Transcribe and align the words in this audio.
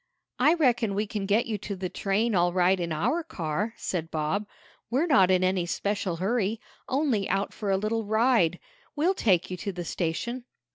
"I 0.39 0.55
reckon 0.55 0.95
we 0.95 1.05
can 1.05 1.27
get 1.27 1.45
you 1.45 1.59
to 1.59 1.75
the 1.75 1.87
train 1.87 2.33
all 2.33 2.51
right 2.51 2.79
in 2.79 2.91
our 2.91 3.21
car," 3.21 3.75
said 3.77 4.09
Bob. 4.09 4.47
"We're 4.89 5.05
not 5.05 5.29
in 5.29 5.43
any 5.43 5.67
special 5.67 6.15
hurry 6.15 6.59
only 6.89 7.29
out 7.29 7.53
for 7.53 7.69
a 7.69 7.77
little 7.77 8.03
ride. 8.05 8.57
We'll 8.95 9.13
take 9.13 9.51
you 9.51 9.57
to 9.57 9.71
the 9.71 9.85
station." 9.85 10.45